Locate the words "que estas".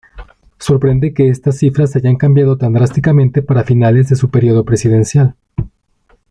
1.13-1.59